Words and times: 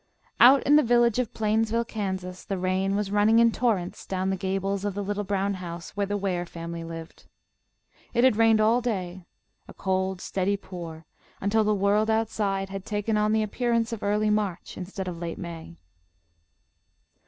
Out 0.39 0.63
in 0.63 0.77
the 0.77 0.81
village 0.81 1.19
of 1.19 1.31
Plainsville, 1.31 1.85
Kansas, 1.85 2.43
the 2.43 2.57
rain 2.57 2.95
was 2.95 3.11
running 3.11 3.37
in 3.37 3.51
torrents 3.51 4.03
down 4.07 4.31
the 4.31 4.35
gables 4.35 4.83
of 4.83 4.95
the 4.95 5.03
little 5.03 5.23
brown 5.23 5.53
house 5.53 5.91
where 5.91 6.07
the 6.07 6.17
Ware 6.17 6.43
family 6.47 6.83
lived. 6.83 7.27
It 8.11 8.23
had 8.23 8.35
rained 8.35 8.59
all 8.59 8.81
day, 8.81 9.25
a 9.67 9.75
cold, 9.75 10.19
steady 10.19 10.57
pour, 10.57 11.05
until 11.39 11.63
the 11.63 11.75
world 11.75 12.09
outside 12.09 12.69
had 12.69 12.83
taken 12.83 13.15
on 13.15 13.31
the 13.31 13.43
appearance 13.43 13.93
of 13.93 14.01
early 14.01 14.31
March, 14.31 14.75
instead 14.75 15.07
of 15.07 15.19
late 15.19 15.37
May. 15.37 15.77